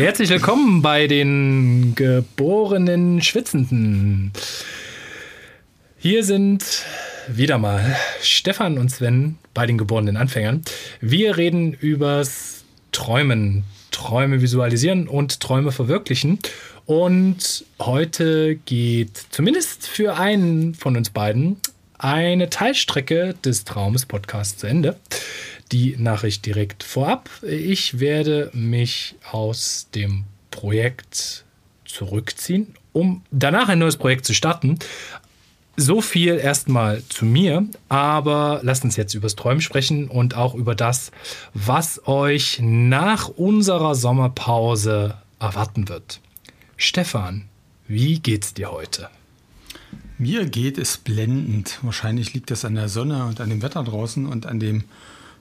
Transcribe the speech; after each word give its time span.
Herzlich 0.00 0.30
willkommen 0.30 0.80
bei 0.80 1.06
den 1.06 1.94
geborenen 1.94 3.20
Schwitzenden. 3.20 4.32
Hier 5.98 6.24
sind 6.24 6.64
wieder 7.28 7.58
mal 7.58 7.94
Stefan 8.22 8.78
und 8.78 8.88
Sven 8.88 9.36
bei 9.52 9.66
den 9.66 9.76
geborenen 9.76 10.16
Anfängern. 10.16 10.62
Wir 11.02 11.36
reden 11.36 11.74
übers 11.74 12.64
Träumen, 12.92 13.64
Träume 13.90 14.40
visualisieren 14.40 15.06
und 15.06 15.38
Träume 15.40 15.70
verwirklichen. 15.70 16.38
Und 16.86 17.66
heute 17.78 18.56
geht 18.56 19.22
zumindest 19.28 19.86
für 19.86 20.16
einen 20.16 20.74
von 20.74 20.96
uns 20.96 21.10
beiden 21.10 21.58
eine 21.98 22.48
Teilstrecke 22.48 23.34
des 23.44 23.64
Traumes 23.64 24.06
Podcasts 24.06 24.56
zu 24.56 24.66
Ende. 24.66 24.96
Die 25.72 25.96
Nachricht 25.98 26.46
direkt 26.46 26.82
vorab. 26.82 27.30
Ich 27.42 28.00
werde 28.00 28.50
mich 28.52 29.14
aus 29.30 29.88
dem 29.94 30.24
Projekt 30.50 31.44
zurückziehen, 31.84 32.74
um 32.92 33.22
danach 33.30 33.68
ein 33.68 33.78
neues 33.78 33.96
Projekt 33.96 34.24
zu 34.24 34.34
starten. 34.34 34.78
So 35.76 36.00
viel 36.00 36.34
erstmal 36.34 37.02
zu 37.04 37.24
mir, 37.24 37.66
aber 37.88 38.60
lasst 38.62 38.84
uns 38.84 38.96
jetzt 38.96 39.14
übers 39.14 39.36
Träumen 39.36 39.60
sprechen 39.60 40.08
und 40.08 40.34
auch 40.36 40.54
über 40.54 40.74
das, 40.74 41.10
was 41.54 42.06
euch 42.06 42.58
nach 42.60 43.28
unserer 43.28 43.94
Sommerpause 43.94 45.16
erwarten 45.38 45.88
wird. 45.88 46.20
Stefan, 46.76 47.48
wie 47.86 48.18
geht's 48.18 48.52
dir 48.54 48.72
heute? 48.72 49.08
Mir 50.18 50.44
geht 50.44 50.76
es 50.76 50.98
blendend. 50.98 51.78
Wahrscheinlich 51.82 52.34
liegt 52.34 52.50
das 52.50 52.64
an 52.66 52.74
der 52.74 52.88
Sonne 52.88 53.24
und 53.24 53.40
an 53.40 53.48
dem 53.48 53.62
Wetter 53.62 53.82
draußen 53.82 54.26
und 54.26 54.44
an 54.44 54.60
dem 54.60 54.84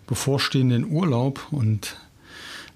bevorstehenden 0.09 0.91
Urlaub 0.91 1.47
und 1.51 1.95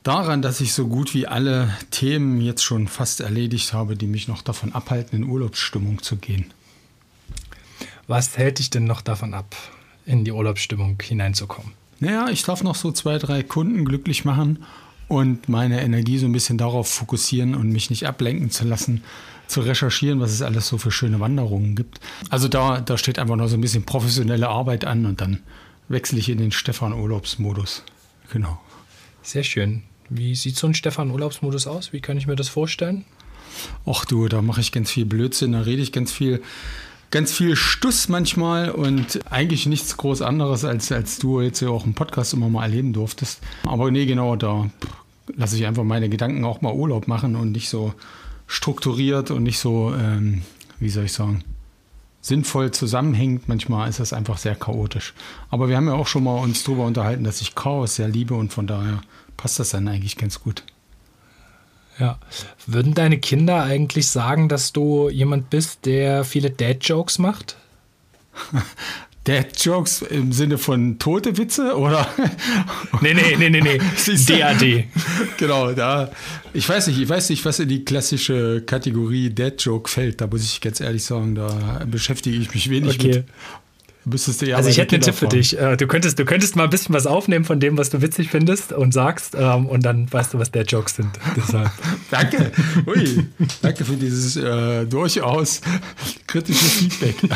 daran, 0.03 0.43
dass 0.43 0.61
ich 0.61 0.71
so 0.73 0.87
gut 0.87 1.15
wie 1.15 1.25
alle 1.25 1.75
Themen 1.89 2.39
jetzt 2.39 2.63
schon 2.63 2.87
fast 2.87 3.21
erledigt 3.21 3.73
habe, 3.73 3.95
die 3.95 4.05
mich 4.05 4.27
noch 4.27 4.43
davon 4.43 4.71
abhalten, 4.73 5.15
in 5.17 5.29
Urlaubsstimmung 5.29 6.01
zu 6.03 6.17
gehen. 6.17 6.53
Was 8.07 8.37
hält 8.37 8.59
dich 8.59 8.69
denn 8.69 8.83
noch 8.83 9.01
davon 9.01 9.33
ab, 9.33 9.55
in 10.05 10.23
die 10.23 10.31
Urlaubsstimmung 10.31 11.01
hineinzukommen? 11.01 11.71
Naja, 11.99 12.29
ich 12.29 12.43
darf 12.43 12.63
noch 12.63 12.75
so 12.75 12.91
zwei, 12.91 13.17
drei 13.17 13.41
Kunden 13.41 13.83
glücklich 13.83 14.25
machen 14.25 14.63
und 15.07 15.49
meine 15.49 15.81
Energie 15.81 16.19
so 16.19 16.27
ein 16.27 16.33
bisschen 16.33 16.59
darauf 16.59 16.87
fokussieren 16.87 17.55
und 17.55 17.69
mich 17.69 17.89
nicht 17.89 18.05
ablenken 18.05 18.51
zu 18.51 18.65
lassen, 18.65 19.03
zu 19.47 19.61
recherchieren, 19.61 20.19
was 20.19 20.31
es 20.31 20.43
alles 20.43 20.67
so 20.67 20.77
für 20.77 20.91
schöne 20.91 21.19
Wanderungen 21.19 21.75
gibt. 21.75 21.99
Also 22.29 22.47
da, 22.47 22.79
da 22.79 22.97
steht 22.97 23.17
einfach 23.17 23.37
noch 23.37 23.47
so 23.47 23.55
ein 23.55 23.61
bisschen 23.61 23.85
professionelle 23.85 24.49
Arbeit 24.49 24.85
an 24.85 25.07
und 25.07 25.19
dann 25.19 25.39
wechsle 25.93 26.19
ich 26.19 26.29
in 26.29 26.37
den 26.37 26.51
Stefan-Urlaubsmodus. 26.51 27.83
Genau. 28.31 28.59
Sehr 29.21 29.43
schön. 29.43 29.83
Wie 30.09 30.35
sieht 30.35 30.57
so 30.57 30.67
ein 30.67 30.73
Stefan-Urlaubsmodus 30.73 31.67
aus? 31.67 31.93
Wie 31.93 32.01
kann 32.01 32.17
ich 32.17 32.27
mir 32.27 32.35
das 32.35 32.49
vorstellen? 32.49 33.05
Ach 33.85 34.03
du, 34.03 34.27
da 34.27 34.41
mache 34.41 34.61
ich 34.61 34.71
ganz 34.71 34.91
viel 34.91 35.05
Blödsinn, 35.05 35.53
da 35.53 35.61
rede 35.61 35.81
ich 35.81 35.91
ganz 35.91 36.11
viel 36.11 36.41
ganz 37.13 37.31
viel 37.31 37.55
Stuss 37.55 38.09
manchmal 38.09 38.71
und 38.71 39.19
eigentlich 39.31 39.67
nichts 39.67 39.97
groß 39.97 40.23
anderes, 40.23 40.65
als, 40.65 40.91
als 40.91 41.19
du 41.19 41.41
jetzt 41.41 41.59
ja 41.59 41.69
auch 41.69 41.85
im 41.85 41.93
Podcast 41.93 42.33
immer 42.33 42.49
mal 42.49 42.63
erleben 42.63 42.91
durftest. 42.91 43.39
Aber 43.67 43.91
nee, 43.91 44.07
genau, 44.07 44.35
da 44.35 44.71
lasse 45.37 45.55
ich 45.55 45.67
einfach 45.67 45.83
meine 45.83 46.09
Gedanken 46.09 46.43
auch 46.43 46.61
mal 46.61 46.73
Urlaub 46.73 47.07
machen 47.07 47.35
und 47.35 47.51
nicht 47.51 47.69
so 47.69 47.93
strukturiert 48.47 49.29
und 49.29 49.43
nicht 49.43 49.59
so, 49.59 49.93
ähm, 49.93 50.41
wie 50.79 50.89
soll 50.89 51.05
ich 51.05 51.13
sagen, 51.13 51.43
sinnvoll 52.23 52.71
zusammenhängt. 52.71 53.47
Manchmal 53.47 53.89
ist 53.89 53.99
das 53.99 54.13
einfach 54.13 54.39
sehr 54.39 54.55
chaotisch. 54.55 55.13
Aber 55.51 55.69
wir 55.69 55.75
haben 55.75 55.87
ja 55.87 55.93
auch 55.93 56.07
schon 56.07 56.23
mal 56.23 56.39
uns 56.39 56.63
darüber 56.63 56.85
unterhalten, 56.85 57.23
dass 57.23 57.41
ich 57.41 57.53
Chaos 57.53 57.97
sehr 57.97 58.07
liebe 58.07 58.33
und 58.33 58.51
von 58.51 58.65
daher 58.65 59.01
passt 59.37 59.59
das 59.59 59.69
dann 59.69 59.87
eigentlich 59.87 60.17
ganz 60.17 60.39
gut. 60.39 60.63
Ja. 61.99 62.17
Würden 62.65 62.95
deine 62.95 63.19
Kinder 63.19 63.61
eigentlich 63.61 64.07
sagen, 64.07 64.49
dass 64.49 64.73
du 64.73 65.09
jemand 65.09 65.51
bist, 65.51 65.85
der 65.85 66.23
viele 66.23 66.49
Dad-Jokes 66.49 67.19
macht? 67.19 67.57
Dad-Jokes 69.23 70.01
im 70.01 70.33
Sinne 70.33 70.57
von 70.57 70.99
tote 70.99 71.37
Witze 71.37 71.77
oder? 71.77 72.07
Nee, 73.01 73.13
nee, 73.13 73.35
nee, 73.37 73.49
nee, 73.49 73.61
nee. 73.61 73.77
DAD. 74.27 74.85
Genau, 75.37 75.71
da. 75.71 76.11
Ich 76.53 76.67
weiß 76.67 76.87
nicht, 76.87 76.99
ich 76.99 77.07
weiß 77.07 77.29
nicht, 77.29 77.45
was 77.45 77.59
in 77.59 77.69
die 77.69 77.85
klassische 77.85 78.63
Kategorie 78.65 79.33
Dad-Joke 79.33 79.89
fällt. 79.89 80.19
Da 80.19 80.27
muss 80.27 80.43
ich 80.43 80.59
ganz 80.59 80.81
ehrlich 80.81 81.05
sagen, 81.05 81.35
da 81.35 81.85
beschäftige 81.85 82.37
ich 82.37 82.53
mich 82.53 82.69
wenig 82.69 82.99
okay. 82.99 83.07
mit. 83.07 83.25
Müsstest 84.05 84.41
du 84.41 84.47
ja 84.47 84.57
also 84.57 84.69
ich 84.69 84.77
hätte 84.77 84.95
einen 84.95 85.03
Tipp 85.03 85.15
für 85.15 85.29
dich. 85.29 85.57
Äh, 85.57 85.77
du 85.77 85.87
könntest, 85.87 86.19
du 86.19 86.25
könntest 86.25 86.57
mal 86.57 86.65
ein 86.65 86.69
bisschen 86.69 86.93
was 86.93 87.07
aufnehmen 87.07 87.45
von 87.45 87.61
dem, 87.61 87.77
was 87.77 87.89
du 87.89 88.01
witzig 88.01 88.29
findest 88.29 88.73
und 88.73 88.93
sagst 88.93 89.33
ähm, 89.39 89.65
und 89.67 89.85
dann 89.85 90.11
weißt 90.11 90.33
du, 90.33 90.39
was 90.39 90.51
der 90.51 90.63
Jokes 90.63 90.97
sind. 90.97 91.09
danke. 92.11 92.51
Ui, 92.85 93.25
danke 93.61 93.85
für 93.85 93.95
dieses 93.95 94.35
äh, 94.35 94.85
durchaus 94.85 95.61
kritische 96.27 96.65
Feedback. 96.65 97.15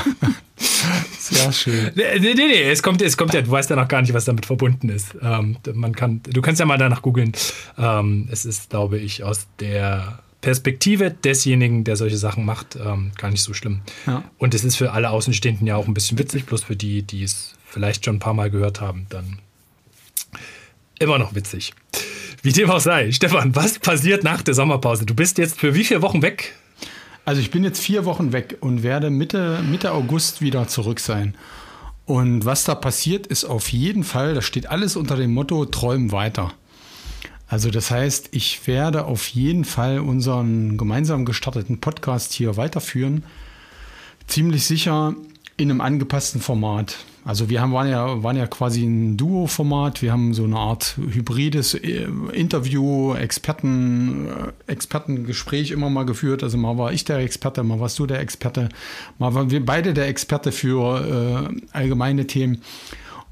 Sehr 1.19 1.51
schön. 1.51 1.91
Nee, 1.95 2.19
nee, 2.19 2.33
nee, 2.33 2.63
es 2.63 2.81
kommt, 2.83 3.01
es 3.01 3.17
kommt 3.17 3.33
ja, 3.33 3.41
du 3.41 3.51
weißt 3.51 3.69
ja 3.69 3.75
noch 3.75 3.87
gar 3.87 4.01
nicht, 4.01 4.13
was 4.13 4.25
damit 4.25 4.45
verbunden 4.45 4.89
ist. 4.89 5.15
Ähm, 5.21 5.57
man 5.73 5.95
kann, 5.95 6.21
du 6.23 6.41
kannst 6.41 6.59
ja 6.59 6.65
mal 6.65 6.77
danach 6.77 7.01
googeln. 7.01 7.31
Ähm, 7.77 8.27
es 8.31 8.45
ist, 8.45 8.69
glaube 8.69 8.97
ich, 8.97 9.23
aus 9.23 9.47
der 9.59 10.19
Perspektive 10.41 11.11
desjenigen, 11.11 11.83
der 11.83 11.95
solche 11.95 12.17
Sachen 12.17 12.45
macht, 12.45 12.75
ähm, 12.75 13.11
gar 13.17 13.31
nicht 13.31 13.41
so 13.41 13.53
schlimm. 13.53 13.81
Ja. 14.05 14.23
Und 14.37 14.53
es 14.53 14.63
ist 14.63 14.75
für 14.75 14.91
alle 14.91 15.09
Außenstehenden 15.09 15.65
ja 15.67 15.75
auch 15.75 15.87
ein 15.87 15.93
bisschen 15.93 16.17
witzig, 16.19 16.45
bloß 16.45 16.63
für 16.63 16.75
die, 16.75 17.01
die 17.01 17.23
es 17.23 17.55
vielleicht 17.65 18.05
schon 18.05 18.17
ein 18.17 18.19
paar 18.19 18.33
Mal 18.33 18.49
gehört 18.49 18.79
haben, 18.79 19.07
dann 19.09 19.39
immer 20.99 21.17
noch 21.17 21.35
witzig. 21.35 21.73
Wie 22.43 22.51
dem 22.51 22.69
auch 22.69 22.79
sei. 22.79 23.11
Stefan, 23.11 23.55
was 23.55 23.79
passiert 23.79 24.23
nach 24.23 24.41
der 24.41 24.53
Sommerpause? 24.53 25.05
Du 25.05 25.15
bist 25.15 25.37
jetzt 25.37 25.59
für 25.59 25.73
wie 25.73 25.83
viele 25.83 26.01
Wochen 26.01 26.21
weg? 26.21 26.55
Also 27.27 27.41
ich 27.41 27.51
bin 27.51 27.65
jetzt 27.65 27.81
vier 27.81 28.05
Wochen 28.05 28.31
weg 28.31 28.55
und 28.61 28.83
werde 28.83 29.09
Mitte, 29.09 29.61
Mitte 29.69 29.91
August 29.91 30.41
wieder 30.41 30.69
zurück 30.69 31.01
sein. 31.01 31.35
Und 32.05 32.45
was 32.45 32.63
da 32.63 32.73
passiert, 32.73 33.27
ist 33.27 33.43
auf 33.43 33.67
jeden 33.73 34.05
Fall, 34.05 34.33
das 34.33 34.45
steht 34.45 34.69
alles 34.69 34.95
unter 34.95 35.17
dem 35.17 35.33
Motto 35.33 35.65
Träumen 35.65 36.13
weiter. 36.13 36.53
Also 37.45 37.69
das 37.69 37.91
heißt, 37.91 38.29
ich 38.31 38.65
werde 38.65 39.03
auf 39.03 39.27
jeden 39.27 39.65
Fall 39.65 39.99
unseren 39.99 40.77
gemeinsam 40.77 41.25
gestarteten 41.25 41.81
Podcast 41.81 42.31
hier 42.31 42.55
weiterführen. 42.55 43.25
Ziemlich 44.27 44.65
sicher 44.65 45.13
in 45.57 45.69
einem 45.69 45.81
angepassten 45.81 46.39
Format. 46.39 46.95
Also 47.27 47.49
wir 47.49 47.59
haben, 47.59 47.73
waren, 47.73 47.89
ja, 47.89 48.23
waren 48.23 48.37
ja 48.37 48.47
quasi 48.47 48.85
ein 48.85 49.17
Duo-Format. 49.17 50.01
Wir 50.01 50.13
haben 50.13 50.33
so 50.33 50.45
eine 50.45 50.55
Art 50.55 50.95
hybrides 50.95 51.73
äh, 51.73 52.07
Interview, 52.31 53.15
Experten, 53.15 54.27
äh, 54.27 54.71
Expertengespräch 54.71 55.71
immer 55.71 55.89
mal 55.89 56.05
geführt. 56.05 56.41
Also 56.41 56.57
mal 56.57 56.77
war 56.77 56.93
ich 56.93 57.03
der 57.03 57.17
Experte, 57.17 57.63
mal 57.63 57.81
warst 57.81 57.99
du 57.99 58.05
der 58.05 58.21
Experte, 58.21 58.69
mal 59.19 59.33
waren 59.33 59.51
wir 59.51 59.65
beide 59.65 59.93
der 59.93 60.07
Experte 60.07 60.53
für 60.53 61.51
äh, 61.51 61.77
allgemeine 61.77 62.27
Themen. 62.27 62.61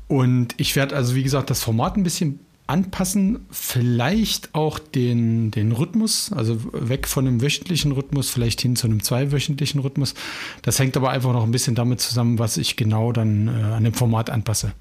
Und 0.09 0.55
ich 0.57 0.75
werde 0.75 0.93
also, 0.93 1.15
wie 1.15 1.23
gesagt, 1.23 1.49
das 1.49 1.63
Format 1.63 1.95
ein 1.95 2.03
bisschen 2.03 2.41
anpassen, 2.67 3.45
vielleicht 3.51 4.55
auch 4.55 4.79
den, 4.79 5.51
den 5.51 5.71
Rhythmus, 5.71 6.31
also 6.33 6.57
weg 6.73 7.07
von 7.07 7.27
einem 7.27 7.41
wöchentlichen 7.41 7.91
Rhythmus, 7.91 8.29
vielleicht 8.29 8.61
hin 8.61 8.75
zu 8.75 8.87
einem 8.87 9.03
zweiwöchentlichen 9.03 9.81
Rhythmus. 9.81 10.15
Das 10.63 10.79
hängt 10.79 10.97
aber 10.97 11.11
einfach 11.11 11.33
noch 11.33 11.43
ein 11.43 11.51
bisschen 11.51 11.75
damit 11.75 12.01
zusammen, 12.01 12.39
was 12.39 12.57
ich 12.57 12.75
genau 12.75 13.11
dann 13.11 13.47
äh, 13.47 13.51
an 13.51 13.83
dem 13.83 13.93
Format 13.93 14.29
anpasse. 14.29 14.73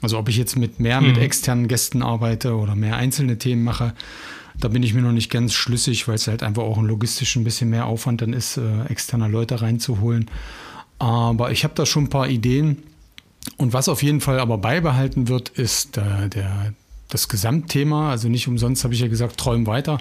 Also 0.00 0.18
ob 0.18 0.28
ich 0.28 0.36
jetzt 0.36 0.56
mit 0.56 0.80
mehr 0.80 1.00
mhm. 1.00 1.08
mit 1.08 1.18
externen 1.18 1.68
Gästen 1.68 2.02
arbeite 2.02 2.56
oder 2.56 2.74
mehr 2.74 2.96
einzelne 2.96 3.36
Themen 3.36 3.62
mache, 3.64 3.94
da 4.58 4.68
bin 4.68 4.82
ich 4.82 4.94
mir 4.94 5.02
noch 5.02 5.12
nicht 5.12 5.30
ganz 5.30 5.52
schlüssig, 5.52 6.08
weil 6.08 6.16
es 6.16 6.26
halt 6.26 6.42
einfach 6.42 6.62
auch 6.62 6.78
ein 6.78 6.86
logistisch 6.86 7.36
ein 7.36 7.44
bisschen 7.44 7.70
mehr 7.70 7.86
Aufwand 7.86 8.22
dann 8.22 8.32
ist, 8.32 8.56
äh, 8.56 8.84
externe 8.88 9.28
Leute 9.28 9.60
reinzuholen. 9.60 10.30
Aber 10.98 11.52
ich 11.52 11.62
habe 11.64 11.74
da 11.74 11.86
schon 11.86 12.04
ein 12.04 12.10
paar 12.10 12.28
Ideen. 12.28 12.82
Und 13.56 13.72
was 13.72 13.88
auf 13.88 14.02
jeden 14.02 14.20
Fall 14.20 14.40
aber 14.40 14.58
beibehalten 14.58 15.28
wird, 15.28 15.50
ist 15.50 15.96
äh, 15.96 16.28
der, 16.28 16.72
das 17.08 17.28
Gesamtthema. 17.28 18.10
Also 18.10 18.28
nicht 18.28 18.48
umsonst 18.48 18.84
habe 18.84 18.94
ich 18.94 19.00
ja 19.00 19.08
gesagt, 19.08 19.38
träum 19.38 19.66
weiter. 19.66 19.98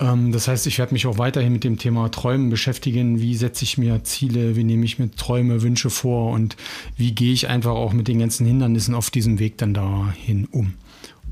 Ähm, 0.00 0.32
das 0.32 0.48
heißt, 0.48 0.66
ich 0.66 0.78
werde 0.78 0.92
mich 0.92 1.06
auch 1.06 1.18
weiterhin 1.18 1.52
mit 1.52 1.64
dem 1.64 1.78
Thema 1.78 2.10
Träumen 2.10 2.50
beschäftigen. 2.50 3.20
Wie 3.20 3.36
setze 3.36 3.64
ich 3.64 3.78
mir 3.78 4.02
Ziele? 4.04 4.56
Wie 4.56 4.64
nehme 4.64 4.84
ich 4.84 4.98
mir 4.98 5.10
Träume, 5.10 5.62
Wünsche 5.62 5.90
vor? 5.90 6.32
Und 6.32 6.56
wie 6.96 7.12
gehe 7.12 7.32
ich 7.32 7.48
einfach 7.48 7.72
auch 7.72 7.92
mit 7.92 8.08
den 8.08 8.18
ganzen 8.18 8.46
Hindernissen 8.46 8.94
auf 8.94 9.10
diesem 9.10 9.38
Weg 9.38 9.58
dann 9.58 9.74
dahin 9.74 10.46
um? 10.46 10.74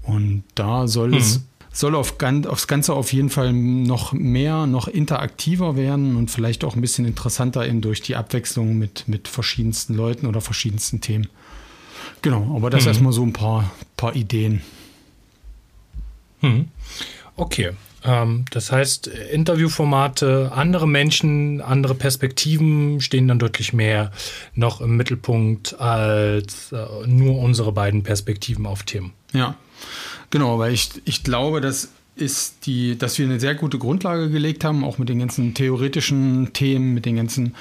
Und 0.02 0.44
da 0.54 0.88
soll 0.88 1.10
mhm. 1.10 1.16
es 1.16 1.40
soll 1.74 1.94
auf, 1.94 2.16
aufs 2.46 2.66
Ganze 2.66 2.92
auf 2.92 3.12
jeden 3.14 3.30
Fall 3.30 3.52
noch 3.52 4.12
mehr, 4.12 4.66
noch 4.66 4.88
interaktiver 4.88 5.74
werden 5.74 6.16
und 6.16 6.30
vielleicht 6.30 6.64
auch 6.64 6.74
ein 6.74 6.82
bisschen 6.82 7.06
interessanter 7.06 7.66
eben 7.66 7.80
durch 7.80 8.02
die 8.02 8.14
Abwechslung 8.14 8.78
mit, 8.78 9.08
mit 9.08 9.26
verschiedensten 9.26 9.94
Leuten 9.94 10.26
oder 10.26 10.42
verschiedensten 10.42 11.00
Themen. 11.00 11.28
Genau, 12.20 12.54
aber 12.54 12.68
das 12.68 12.82
mhm. 12.82 12.88
erstmal 12.88 13.12
so 13.12 13.22
ein 13.22 13.32
paar, 13.32 13.70
paar 13.96 14.14
Ideen. 14.14 14.60
Mhm. 16.42 16.68
Okay. 17.36 17.70
Ähm, 18.04 18.44
das 18.50 18.70
heißt, 18.70 19.06
Interviewformate, 19.06 20.52
andere 20.54 20.86
Menschen, 20.86 21.60
andere 21.60 21.94
Perspektiven 21.94 23.00
stehen 23.00 23.28
dann 23.28 23.38
deutlich 23.38 23.72
mehr 23.72 24.12
noch 24.54 24.80
im 24.80 24.96
Mittelpunkt 24.96 25.80
als 25.80 26.72
äh, 26.72 27.06
nur 27.06 27.38
unsere 27.38 27.72
beiden 27.72 28.02
Perspektiven 28.02 28.66
auf 28.66 28.82
Themen. 28.82 29.12
Ja, 29.32 29.56
Genau, 30.32 30.58
weil 30.58 30.72
ich, 30.72 30.90
ich 31.04 31.24
glaube, 31.24 31.60
das 31.60 31.90
ist 32.16 32.66
die, 32.66 32.96
dass 32.96 33.18
wir 33.18 33.26
eine 33.26 33.38
sehr 33.38 33.54
gute 33.54 33.78
Grundlage 33.78 34.30
gelegt 34.30 34.64
haben, 34.64 34.84
auch 34.84 34.98
mit 34.98 35.08
den 35.08 35.18
ganzen 35.18 35.54
theoretischen 35.54 36.52
Themen, 36.52 36.94
mit 36.94 37.06
den 37.06 37.16
ganzen 37.16 37.54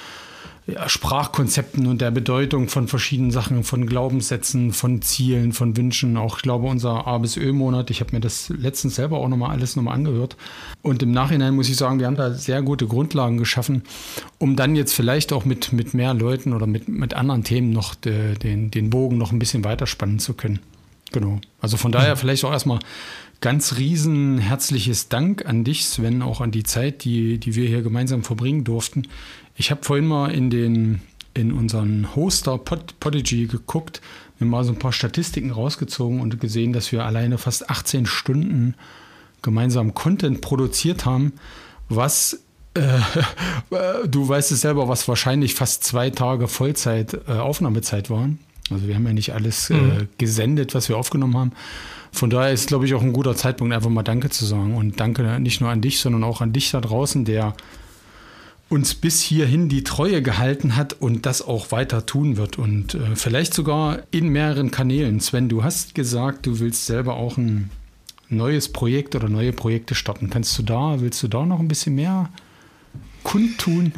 ja, 0.67 0.87
Sprachkonzepten 0.87 1.87
und 1.87 2.01
der 2.01 2.11
Bedeutung 2.11 2.69
von 2.69 2.87
verschiedenen 2.87 3.31
Sachen, 3.31 3.63
von 3.63 3.87
Glaubenssätzen, 3.87 4.73
von 4.73 5.01
Zielen, 5.01 5.53
von 5.53 5.75
Wünschen. 5.75 6.17
Auch, 6.17 6.37
ich 6.37 6.43
glaube, 6.43 6.67
unser 6.67 7.07
A 7.07 7.17
bis 7.17 7.35
Ö-Monat, 7.35 7.89
ich 7.89 7.99
habe 7.99 8.13
mir 8.13 8.19
das 8.19 8.49
letztens 8.49 8.95
selber 8.95 9.17
auch 9.17 9.27
nochmal 9.27 9.51
alles 9.51 9.75
nochmal 9.75 9.95
angehört. 9.95 10.37
Und 10.81 11.01
im 11.01 11.11
Nachhinein 11.11 11.55
muss 11.55 11.69
ich 11.69 11.77
sagen, 11.77 11.99
wir 11.99 12.05
haben 12.05 12.15
da 12.15 12.31
sehr 12.33 12.61
gute 12.61 12.87
Grundlagen 12.87 13.37
geschaffen, 13.37 13.83
um 14.37 14.55
dann 14.55 14.75
jetzt 14.75 14.93
vielleicht 14.93 15.33
auch 15.33 15.45
mit, 15.45 15.73
mit 15.73 15.93
mehr 15.93 16.13
Leuten 16.13 16.53
oder 16.53 16.67
mit, 16.67 16.87
mit 16.87 17.15
anderen 17.15 17.43
Themen 17.43 17.71
noch 17.71 17.95
de, 17.95 18.35
den, 18.35 18.69
den 18.69 18.89
Bogen 18.89 19.17
noch 19.17 19.31
ein 19.31 19.39
bisschen 19.39 19.63
weiterspannen 19.63 20.19
zu 20.19 20.33
können. 20.33 20.59
Genau. 21.11 21.41
Also 21.59 21.75
von 21.77 21.91
daher 21.91 22.15
vielleicht 22.15 22.45
auch 22.45 22.51
erstmal 22.51 22.79
ganz 23.41 23.77
riesen 23.77 24.37
herzliches 24.37 25.09
Dank 25.09 25.45
an 25.45 25.63
dich, 25.63 25.85
Sven, 25.85 26.21
auch 26.21 26.41
an 26.41 26.51
die 26.51 26.63
Zeit, 26.63 27.03
die, 27.03 27.39
die 27.39 27.55
wir 27.55 27.67
hier 27.67 27.81
gemeinsam 27.81 28.23
verbringen 28.23 28.63
durften. 28.63 29.07
Ich 29.55 29.71
habe 29.71 29.83
vorhin 29.83 30.05
mal 30.05 30.31
in 30.31 30.49
den 30.49 31.01
in 31.33 31.53
unseren 31.53 32.13
Hoster 32.15 32.57
Pod, 32.57 32.99
Podigy 32.99 33.47
geguckt, 33.47 34.01
mir 34.39 34.47
mal 34.47 34.63
so 34.63 34.73
ein 34.73 34.79
paar 34.79 34.91
Statistiken 34.91 35.51
rausgezogen 35.51 36.19
und 36.19 36.39
gesehen, 36.39 36.73
dass 36.73 36.91
wir 36.91 37.05
alleine 37.05 37.37
fast 37.37 37.69
18 37.69 38.05
Stunden 38.05 38.75
gemeinsam 39.41 39.93
Content 39.93 40.41
produziert 40.41 41.05
haben, 41.05 41.33
was 41.89 42.43
äh, 42.73 42.99
du 44.07 44.27
weißt 44.27 44.51
es 44.51 44.61
selber, 44.61 44.87
was 44.87 45.07
wahrscheinlich 45.07 45.55
fast 45.55 45.83
zwei 45.83 46.09
Tage 46.09 46.47
Vollzeit 46.47 47.17
äh, 47.27 47.33
Aufnahmezeit 47.33 48.09
waren. 48.09 48.39
Also 48.69 48.87
wir 48.87 48.95
haben 48.95 49.05
ja 49.05 49.13
nicht 49.13 49.33
alles 49.33 49.69
äh, 49.69 49.73
mhm. 49.73 49.91
äh, 49.91 50.07
gesendet, 50.17 50.75
was 50.75 50.89
wir 50.89 50.97
aufgenommen 50.97 51.37
haben. 51.37 51.51
Von 52.11 52.29
daher 52.29 52.51
ist, 52.51 52.67
glaube 52.67 52.85
ich, 52.85 52.93
auch 52.93 53.01
ein 53.01 53.13
guter 53.13 53.35
Zeitpunkt, 53.35 53.73
einfach 53.73 53.89
mal 53.89 54.03
Danke 54.03 54.29
zu 54.29 54.45
sagen. 54.45 54.75
Und 54.75 54.99
danke 54.99 55.39
nicht 55.39 55.61
nur 55.61 55.69
an 55.69 55.81
dich, 55.81 55.99
sondern 55.99 56.23
auch 56.23 56.41
an 56.41 56.53
dich 56.53 56.71
da 56.71 56.81
draußen, 56.81 57.25
der 57.25 57.55
uns 58.69 58.95
bis 58.95 59.21
hierhin 59.21 59.67
die 59.67 59.83
Treue 59.83 60.21
gehalten 60.21 60.77
hat 60.77 60.93
und 60.93 61.25
das 61.25 61.41
auch 61.41 61.71
weiter 61.71 62.05
tun 62.05 62.37
wird. 62.37 62.57
Und 62.57 62.95
äh, 62.95 63.15
vielleicht 63.15 63.53
sogar 63.53 63.99
in 64.11 64.29
mehreren 64.29 64.71
Kanälen. 64.71 65.19
Sven, 65.19 65.49
du 65.49 65.63
hast 65.63 65.93
gesagt, 65.93 66.45
du 66.45 66.59
willst 66.59 66.85
selber 66.85 67.15
auch 67.15 67.37
ein 67.37 67.69
neues 68.29 68.71
Projekt 68.71 69.15
oder 69.15 69.27
neue 69.27 69.51
Projekte 69.51 69.93
starten. 69.93 70.29
Kannst 70.29 70.57
du 70.57 70.63
da, 70.63 71.01
willst 71.01 71.21
du 71.21 71.27
da 71.27 71.45
noch 71.45 71.59
ein 71.59 71.67
bisschen 71.67 71.95
mehr 71.95 72.29
kundtun? 73.23 73.91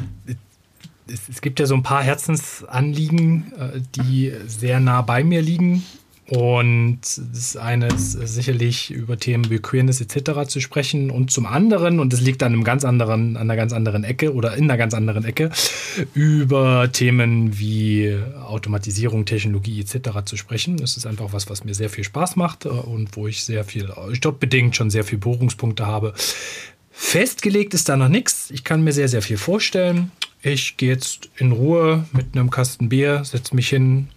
Es, 1.08 1.28
es, 1.28 1.40
gibt 1.40 1.60
ja 1.60 1.66
so 1.66 1.74
ein 1.74 1.82
paar 1.82 2.02
Herzensanliegen, 2.02 3.52
äh, 3.58 3.80
die 3.96 4.32
sehr 4.46 4.80
nah 4.80 5.02
bei 5.02 5.24
mir 5.24 5.42
liegen. 5.42 5.84
Und 6.26 7.00
das 7.34 7.54
eine 7.58 7.88
ist 7.88 8.12
sicherlich 8.12 8.90
über 8.90 9.18
Themen 9.18 9.50
wie 9.50 9.58
Queerness 9.58 10.00
etc. 10.00 10.48
zu 10.48 10.60
sprechen 10.60 11.10
und 11.10 11.30
zum 11.30 11.44
anderen, 11.44 12.00
und 12.00 12.14
das 12.14 12.22
liegt 12.22 12.42
an 12.42 12.54
einem 12.54 12.64
ganz 12.64 12.86
anderen, 12.86 13.36
an 13.36 13.42
einer 13.42 13.56
ganz 13.56 13.74
anderen 13.74 14.04
Ecke 14.04 14.32
oder 14.32 14.56
in 14.56 14.64
einer 14.64 14.78
ganz 14.78 14.94
anderen 14.94 15.26
Ecke, 15.26 15.50
über 16.14 16.90
Themen 16.90 17.58
wie 17.58 18.16
Automatisierung, 18.42 19.26
Technologie 19.26 19.80
etc. 19.80 20.24
zu 20.24 20.38
sprechen. 20.38 20.78
Das 20.78 20.96
ist 20.96 21.06
einfach 21.06 21.34
was, 21.34 21.50
was 21.50 21.62
mir 21.62 21.74
sehr 21.74 21.90
viel 21.90 22.04
Spaß 22.04 22.36
macht 22.36 22.64
äh, 22.64 22.70
und 22.70 23.16
wo 23.16 23.26
ich 23.26 23.44
sehr 23.44 23.64
viel, 23.64 23.92
jobbedingt 24.14 24.76
schon 24.76 24.88
sehr 24.88 25.04
viele 25.04 25.18
Berührungspunkte 25.18 25.86
habe. 25.86 26.14
Festgelegt 26.90 27.74
ist 27.74 27.90
da 27.90 27.98
noch 27.98 28.08
nichts. 28.08 28.50
Ich 28.50 28.64
kann 28.64 28.82
mir 28.82 28.92
sehr, 28.92 29.08
sehr 29.08 29.20
viel 29.20 29.36
vorstellen 29.36 30.10
ich 30.44 30.76
gehe 30.76 30.90
jetzt 30.90 31.30
in 31.36 31.52
Ruhe 31.52 32.04
mit 32.12 32.34
einem 32.34 32.50
Kasten 32.50 32.90
Bier, 32.90 33.24
setze 33.24 33.54
mich 33.54 33.68
hin 33.68 34.08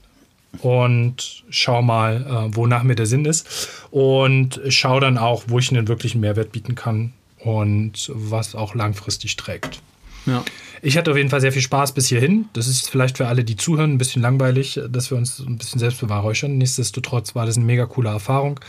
und 0.59 1.43
schau 1.49 1.81
mal, 1.81 2.25
äh, 2.25 2.55
wonach 2.55 2.83
mir 2.83 2.95
der 2.95 3.05
Sinn 3.05 3.25
ist. 3.25 3.69
Und 3.91 4.59
schau 4.69 4.99
dann 4.99 5.17
auch, 5.17 5.45
wo 5.47 5.59
ich 5.59 5.69
einen 5.69 5.87
wirklichen 5.87 6.19
Mehrwert 6.19 6.51
bieten 6.51 6.75
kann 6.75 7.13
und 7.39 8.11
was 8.13 8.55
auch 8.55 8.75
langfristig 8.75 9.35
trägt. 9.37 9.81
Ja. 10.25 10.43
Ich 10.81 10.97
hatte 10.97 11.11
auf 11.11 11.17
jeden 11.17 11.29
Fall 11.29 11.41
sehr 11.41 11.53
viel 11.53 11.61
Spaß 11.61 11.93
bis 11.93 12.07
hierhin. 12.07 12.49
Das 12.53 12.67
ist 12.67 12.89
vielleicht 12.89 13.17
für 13.17 13.27
alle, 13.27 13.43
die 13.43 13.55
zuhören, 13.55 13.93
ein 13.93 13.97
bisschen 13.97 14.21
langweilig, 14.21 14.79
dass 14.89 15.09
wir 15.09 15.17
uns 15.17 15.39
ein 15.39 15.57
bisschen 15.57 15.79
selbst 15.79 16.01
bewahrhäuschern. 16.01 16.57
Nichtsdestotrotz 16.57 17.35
war 17.35 17.45
das 17.45 17.55
eine 17.55 17.65
mega 17.65 17.85
coole 17.85 18.09
Erfahrung. 18.09 18.59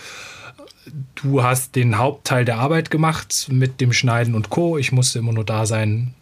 Du 1.16 1.42
hast 1.42 1.74
den 1.76 1.98
Hauptteil 1.98 2.44
der 2.44 2.58
Arbeit 2.58 2.90
gemacht 2.90 3.48
mit 3.50 3.80
dem 3.80 3.92
Schneiden 3.92 4.34
und 4.34 4.48
Co. 4.48 4.78
Ich 4.78 4.92
musste 4.92 5.18
immer 5.18 5.32
nur 5.32 5.44
da 5.44 5.66
sein, 5.66 6.14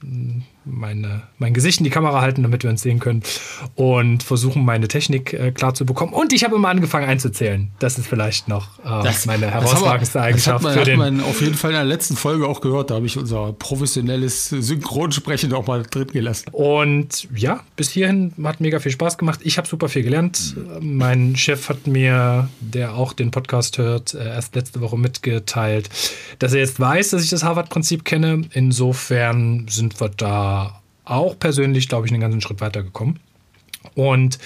meine, 0.67 1.23
mein 1.39 1.55
Gesicht 1.55 1.79
in 1.79 1.85
die 1.85 1.91
Kamera 1.91 2.21
halten, 2.21 2.43
damit 2.43 2.65
wir 2.65 2.71
uns 2.71 2.83
sehen 2.83 2.99
können 2.99 3.23
und 3.77 4.23
versuchen, 4.23 4.65
meine 4.65 4.89
Technik 4.89 5.33
äh, 5.33 5.53
klar 5.53 5.75
zu 5.75 5.87
bekommen. 5.87 6.13
Und 6.13 6.33
ich 6.33 6.45
habe 6.45 6.57
immer 6.57 6.69
angefangen 6.69 7.09
einzuzählen. 7.09 7.71
Das 7.79 7.99
ist 7.99 8.07
vielleicht 8.07 8.49
noch 8.49 8.79
äh, 8.81 9.05
das, 9.05 9.27
meine 9.27 9.51
herausragendste 9.51 10.21
Eigenschaft. 10.21 10.65
Das 10.65 10.77
hat 10.77 10.87
man, 10.87 11.11
hat 11.11 11.15
man 11.15 11.21
auf 11.21 11.41
jeden 11.41 11.55
Fall 11.55 11.71
in 11.71 11.77
der 11.77 11.85
letzten 11.85 12.17
Folge 12.17 12.47
auch 12.49 12.61
gehört. 12.61 12.91
Da 12.91 12.97
habe 12.97 13.07
ich 13.07 13.17
unser 13.17 13.53
professionelles 13.53 14.49
Synchronsprechen 14.49 15.53
auch 15.53 15.67
mal 15.67 15.85
drin 15.85 16.09
gelassen. 16.09 16.47
Und 16.53 17.29
ja, 17.35 17.61
bis 17.77 17.91
hierhin 17.91 18.33
hat 18.43 18.61
mega 18.61 18.81
viel 18.81 18.93
Spaß 18.93 19.19
gemacht. 19.19 19.41
Ich 19.45 19.59
habe 19.59 19.69
super 19.69 19.89
viel 19.89 20.03
gelernt. 20.03 20.57
Mhm. 20.57 20.97
Mein 20.97 21.37
Chef 21.37 21.69
hat 21.69 21.87
mir, 21.87 22.49
der 22.61 22.95
auch 22.95 23.13
den 23.13 23.31
Podcast 23.31 23.79
hört, 23.79 24.15
äh, 24.15 24.27
erst 24.27 24.57
letzte 24.57 24.81
Woche 24.81 24.99
mitgeteilt, 24.99 25.89
dass 26.39 26.53
er 26.53 26.61
jetzt 26.61 26.81
weiß, 26.81 27.11
dass 27.11 27.23
ich 27.23 27.31
das 27.31 27.45
Harvard-Prinzip 27.45 28.05
kenne. 28.05 28.43
Insofern 28.53 29.67
sind 29.69 30.01
wir 30.01 30.09
da 30.09 30.56
auch 31.05 31.39
persönlich, 31.39 31.89
glaube 31.89 32.07
ich, 32.07 32.13
einen 32.13 32.21
ganzen 32.21 32.41
Schritt 32.41 32.61
weiter 32.61 32.83
gekommen. 32.83 33.21
Und 33.95 34.39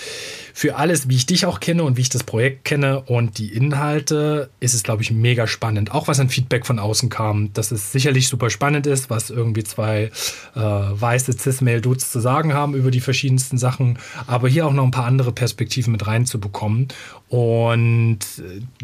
für 0.52 0.76
alles, 0.76 1.08
wie 1.08 1.16
ich 1.16 1.26
dich 1.26 1.46
auch 1.46 1.60
kenne 1.60 1.84
und 1.84 1.96
wie 1.96 2.02
ich 2.02 2.08
das 2.08 2.24
Projekt 2.24 2.64
kenne 2.64 3.00
und 3.00 3.38
die 3.38 3.52
Inhalte, 3.52 4.50
ist 4.60 4.74
es, 4.74 4.82
glaube 4.82 5.02
ich, 5.02 5.10
mega 5.10 5.46
spannend. 5.46 5.92
Auch 5.92 6.08
was 6.08 6.20
an 6.20 6.28
Feedback 6.28 6.66
von 6.66 6.78
außen 6.78 7.08
kam, 7.08 7.52
dass 7.52 7.70
es 7.70 7.92
sicherlich 7.92 8.28
super 8.28 8.50
spannend 8.50 8.86
ist, 8.86 9.10
was 9.10 9.30
irgendwie 9.30 9.64
zwei 9.64 10.10
äh, 10.54 10.60
weiße 10.60 11.32
Cis-Male-Dudes 11.32 12.10
zu 12.10 12.20
sagen 12.20 12.52
haben 12.52 12.74
über 12.74 12.90
die 12.90 13.00
verschiedensten 13.00 13.58
Sachen, 13.58 13.98
aber 14.26 14.48
hier 14.48 14.66
auch 14.66 14.72
noch 14.72 14.84
ein 14.84 14.90
paar 14.90 15.06
andere 15.06 15.32
Perspektiven 15.32 15.92
mit 15.92 16.06
reinzubekommen 16.06 16.88
und 17.28 18.18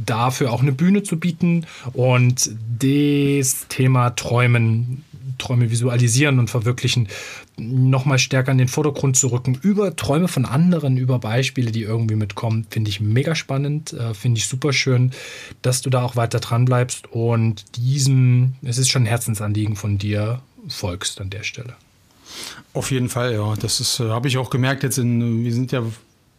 dafür 0.04 0.52
auch 0.52 0.62
eine 0.62 0.72
Bühne 0.72 1.02
zu 1.02 1.18
bieten 1.18 1.66
und 1.92 2.50
das 2.78 3.66
Thema 3.68 4.10
Träumen 4.10 5.04
Träume 5.38 5.70
visualisieren 5.70 6.38
und 6.38 6.48
verwirklichen, 6.48 7.08
nochmal 7.56 8.18
stärker 8.18 8.52
in 8.52 8.58
den 8.58 8.68
Vordergrund 8.68 9.16
zu 9.16 9.28
rücken, 9.28 9.58
über 9.60 9.96
Träume 9.96 10.28
von 10.28 10.44
anderen, 10.44 10.96
über 10.96 11.18
Beispiele, 11.18 11.72
die 11.72 11.82
irgendwie 11.82 12.16
mitkommen, 12.16 12.66
finde 12.70 12.90
ich 12.90 13.00
mega 13.00 13.34
spannend, 13.34 13.92
äh, 13.92 14.14
finde 14.14 14.38
ich 14.38 14.46
super 14.46 14.72
schön, 14.72 15.12
dass 15.62 15.82
du 15.82 15.90
da 15.90 16.02
auch 16.02 16.16
weiter 16.16 16.40
dran 16.40 16.64
bleibst 16.64 17.06
und 17.12 17.76
diesem, 17.76 18.54
es 18.62 18.78
ist 18.78 18.90
schon 18.90 19.02
ein 19.02 19.06
Herzensanliegen 19.06 19.76
von 19.76 19.98
dir, 19.98 20.40
folgst 20.68 21.20
an 21.20 21.30
der 21.30 21.42
Stelle. 21.42 21.74
Auf 22.72 22.90
jeden 22.90 23.08
Fall, 23.08 23.32
ja. 23.32 23.54
Das 23.56 23.80
ist, 23.80 24.00
äh, 24.00 24.10
habe 24.10 24.28
ich 24.28 24.36
auch 24.36 24.50
gemerkt 24.50 24.82
jetzt 24.82 24.98
in, 24.98 25.44
wir 25.44 25.52
sind 25.52 25.72
ja 25.72 25.82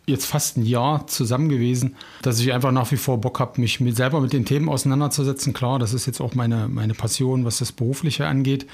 jetzt 0.07 0.25
fast 0.25 0.57
ein 0.57 0.65
Jahr 0.65 1.05
zusammen 1.07 1.49
gewesen, 1.49 1.95
dass 2.21 2.39
ich 2.39 2.53
einfach 2.53 2.71
nach 2.71 2.91
wie 2.91 2.97
vor 2.97 3.19
Bock 3.19 3.39
habe, 3.39 3.59
mich 3.59 3.81
mit, 3.81 3.97
selber 3.97 4.21
mit 4.21 4.33
den 4.33 4.45
Themen 4.45 4.69
auseinanderzusetzen. 4.69 5.53
Klar, 5.53 5.79
das 5.79 5.93
ist 5.93 6.05
jetzt 6.05 6.21
auch 6.21 6.33
meine, 6.33 6.69
meine 6.69 6.93
Passion, 6.93 7.43
was 7.43 7.57
das 7.57 7.73
Berufliche 7.73 8.25
angeht. 8.25 8.65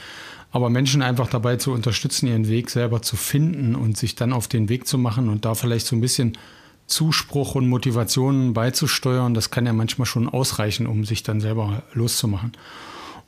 Aber 0.51 0.69
Menschen 0.69 1.01
einfach 1.01 1.27
dabei 1.27 1.55
zu 1.55 1.71
unterstützen, 1.71 2.27
ihren 2.27 2.47
Weg 2.47 2.69
selber 2.69 3.01
zu 3.01 3.15
finden 3.15 3.73
und 3.73 3.97
sich 3.97 4.13
dann 4.13 4.31
auf 4.31 4.47
den 4.47 4.69
Weg 4.69 4.87
zu 4.87 4.99
machen 4.99 5.27
und 5.29 5.45
da 5.45 5.55
vielleicht 5.55 5.87
so 5.87 5.95
ein 5.95 6.01
bisschen 6.01 6.37
Zuspruch 6.85 7.55
und 7.55 7.67
Motivation 7.67 8.53
beizusteuern, 8.53 9.33
das 9.33 9.49
kann 9.49 9.65
ja 9.65 9.73
manchmal 9.73 10.05
schon 10.05 10.29
ausreichen, 10.29 10.85
um 10.85 11.05
sich 11.05 11.23
dann 11.23 11.41
selber 11.41 11.81
loszumachen. 11.93 12.51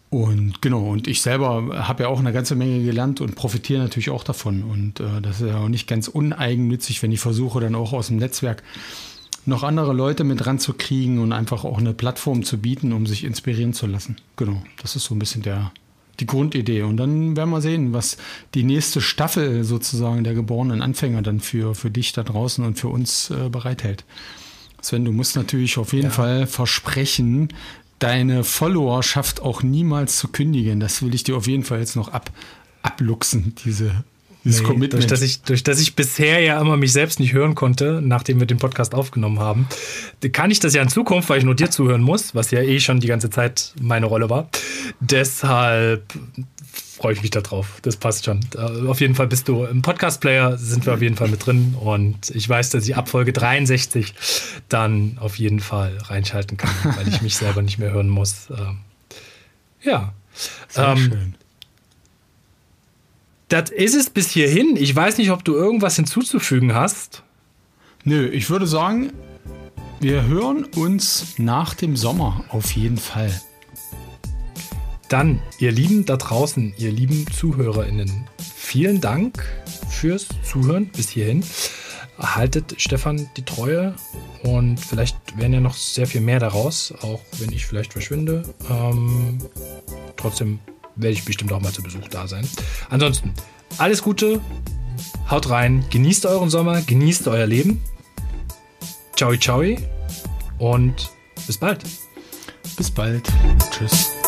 Und 0.10 0.62
genau, 0.62 0.92
und 0.92 1.08
ich 1.08 1.22
selber 1.22 1.88
habe 1.88 2.04
ja 2.04 2.10
auch 2.10 2.20
eine 2.20 2.32
ganze 2.32 2.56
Menge 2.56 2.84
gelernt 2.84 3.22
und 3.22 3.36
profitiere 3.36 3.82
natürlich 3.82 4.10
auch 4.10 4.24
davon. 4.24 4.64
Und 4.64 5.00
äh, 5.00 5.22
das 5.22 5.42
ist 5.42 5.48
ja 5.48 5.58
auch 5.58 5.68
nicht 5.68 5.88
ganz 5.88 6.08
uneigennützig, 6.08 7.02
wenn 7.04 7.12
ich 7.12 7.20
versuche, 7.20 7.60
dann 7.60 7.76
auch 7.76 7.92
aus 7.92 8.08
dem 8.08 8.18
Netzwerk 8.18 8.64
noch 9.46 9.64
andere 9.64 9.94
Leute 9.94 10.24
mit 10.24 10.46
ranzukriegen 10.46 11.20
und 11.20 11.32
einfach 11.32 11.66
auch 11.66 11.78
eine 11.78 11.94
Plattform 11.94 12.44
zu 12.44 12.58
bieten, 12.58 12.94
um 12.94 13.06
sich 13.06 13.24
inspirieren 13.24 13.74
zu 13.74 13.88
lassen. 13.88 14.18
Genau, 14.38 14.62
das 14.82 14.96
ist 14.96 15.06
so 15.06 15.16
ein 15.16 15.20
bisschen 15.20 15.42
der, 15.42 15.72
die 16.20 16.26
Grundidee. 16.26 16.82
Und 16.82 16.98
dann 16.98 17.36
werden 17.36 17.50
wir 17.50 17.62
sehen, 17.62 17.94
was 17.94 18.18
die 18.54 18.64
nächste 18.64 19.02
Staffel 19.02 19.64
sozusagen 19.64 20.24
der 20.24 20.34
geborenen 20.34 20.82
Anfänger 20.82 21.22
dann 21.22 21.40
für, 21.40 21.76
für 21.76 21.92
dich 21.92 22.14
da 22.14 22.24
draußen 22.24 22.66
und 22.66 22.80
für 22.80 22.88
uns 22.88 23.30
äh, 23.30 23.50
bereithält. 23.50 24.04
Sven, 24.82 25.06
du 25.06 25.12
musst 25.12 25.36
natürlich 25.36 25.78
auf 25.78 25.94
jeden 25.94 26.06
ja. 26.06 26.12
Fall 26.12 26.48
versprechen, 26.48 27.50
deine 28.00 28.44
Followerschaft 28.44 29.42
auch 29.42 29.64
niemals 29.64 30.18
zu 30.18 30.28
kündigen. 30.28 30.80
Das 30.80 31.02
will 31.02 31.14
ich 31.16 31.24
dir 31.24 31.38
auf 31.38 31.48
jeden 31.48 31.64
Fall 31.64 31.80
jetzt 31.80 31.96
noch 31.96 32.10
ab, 32.10 32.30
abluchsen, 32.82 33.56
diese, 33.64 34.04
dieses 34.44 34.62
Nee, 34.62 34.68
Commitment. 34.68 34.94
durch, 34.94 35.08
dass 35.08 35.22
ich, 35.22 35.42
durch 35.42 35.64
dass 35.64 35.80
ich 35.80 35.96
bisher 35.96 36.40
ja 36.42 36.60
immer 36.60 36.78
mich 36.78 36.92
selbst 36.92 37.20
nicht 37.20 37.34
hören 37.34 37.56
konnte, 37.56 38.02
nachdem 38.04 38.40
wir 38.40 38.48
den 38.48 38.58
Podcast 38.58 38.94
aufgenommen 38.94 39.40
haben, 39.40 39.68
kann 40.34 40.52
ich 40.52 40.60
das 40.60 40.74
ja 40.74 40.82
in 40.82 40.90
Zukunft, 40.90 41.30
weil 41.30 41.40
ich 41.40 41.46
nur 41.46 41.56
dir 41.56 41.72
zuhören 41.72 42.02
muss, 42.02 42.36
was 42.36 42.52
ja 42.52 42.62
eh 42.62 42.80
schon 42.80 43.00
die 43.00 43.08
ganze 43.08 43.30
Zeit 43.30 43.74
meine 43.82 44.06
Rolle 44.06 44.30
war. 44.30 44.50
Deshalb 45.00 46.04
freue 47.06 47.14
ich 47.14 47.22
mich 47.22 47.30
da 47.30 47.42
drauf. 47.42 47.78
Das 47.84 47.98
passt 47.98 48.26
schon. 48.26 48.40
Auf 48.88 49.00
jeden 49.00 49.14
Fall 49.14 49.28
bist 49.28 49.48
du 49.48 49.64
im 49.66 49.84
Podcast-Player, 49.84 50.58
sind 50.58 50.88
wir 50.88 50.96
auf 50.96 51.04
jeden 51.04 51.16
Fall 51.16 51.28
mit 51.28 51.46
drin. 51.46 51.76
Und 51.80 52.32
ich 52.32 52.50
weiß, 52.50 52.72
dass 52.72 52.88
ich 52.88 52.96
ab 52.96 53.10
Folge 53.10 53.32
63 53.32 54.16
dann 54.70 55.20
auf 55.22 55.38
jeden 55.38 55.60
Fall 55.60 56.00
reinschalten 56.02 56.58
kann, 56.58 56.72
weil 56.98 57.08
ich 57.08 57.22
mich 57.22 57.36
selber 57.36 57.62
nicht 57.62 57.78
mehr 57.78 57.92
hören 57.92 58.10
muss. 58.10 58.48
Ähm, 58.50 58.80
Ja. 59.84 60.16
Sehr 60.70 60.88
Ähm, 60.88 60.98
schön. 60.98 61.36
Das 63.50 63.70
ist 63.70 63.94
es 63.94 64.10
bis 64.10 64.32
hierhin. 64.32 64.76
Ich 64.76 64.96
weiß 64.96 65.20
nicht, 65.20 65.30
ob 65.30 65.46
du 65.46 65.54
irgendwas 65.54 65.98
hinzuzufügen 65.98 66.74
hast. 66.74 67.22
Nö, 68.04 68.28
ich 68.30 68.50
würde 68.50 68.66
sagen, 68.66 69.14
wir 70.00 70.24
hören 70.24 70.64
uns 70.76 71.36
nach 71.38 71.76
dem 71.76 71.98
Sommer 71.98 72.46
auf 72.50 72.72
jeden 72.72 72.98
Fall. 72.98 73.32
Dann, 75.10 75.42
ihr 75.60 75.72
Lieben 75.72 76.06
da 76.06 76.18
draußen, 76.18 76.74
ihr 76.78 76.92
lieben 76.92 77.26
ZuhörerInnen, 77.32 78.28
vielen 78.56 79.02
Dank 79.02 79.44
fürs 79.90 80.28
Zuhören 80.44 80.88
bis 80.88 81.10
hierhin. 81.10 81.44
Haltet 82.18 82.76
Stefan 82.78 83.30
die 83.38 83.44
Treue 83.44 83.94
und 84.44 84.80
vielleicht 84.80 85.38
werden 85.38 85.54
ja 85.54 85.60
noch 85.60 85.76
sehr 85.76 86.08
viel 86.08 86.22
mehr 86.22 86.40
daraus, 86.40 86.94
auch 87.02 87.20
wenn 87.40 87.52
ich 87.52 87.66
vielleicht 87.66 87.94
verschwinde. 87.94 88.44
Ähm, 88.70 89.40
trotzdem 90.16 90.60
werde 90.96 91.14
ich 91.14 91.26
bestimmt 91.26 91.52
auch 91.52 91.62
mal 91.62 91.74
zu 91.74 91.84
Besuch 91.84 92.08
da 92.10 92.28
sein. 92.28 92.48
Ansonsten, 92.90 93.34
alles 93.78 94.02
Gute, 94.02 94.40
haut 95.30 95.50
rein, 95.50 95.86
genießt 95.90 96.26
euren 96.26 96.50
Sommer, 96.50 96.82
genießt 96.82 97.28
euer 97.28 97.46
Leben. 97.46 97.82
Ciao, 99.16 99.36
ciao 99.36 99.64
und 100.58 101.12
bis 101.48 101.58
bald. 101.58 101.84
Bis 102.78 102.92
bald. 102.92 103.28
Tschüss. 103.72 104.12